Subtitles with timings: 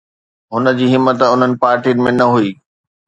[0.53, 2.51] هن جي همت انهن پارٽين ۾ نه هئي.